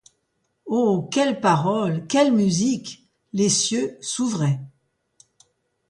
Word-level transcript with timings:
Oh! 0.65 1.07
quelle 1.13 1.39
parole! 1.41 2.07
quelle 2.07 2.31
musique! 2.31 3.07
les 3.33 3.49
cieux 3.49 3.99
s’ouvraient. 4.01 4.59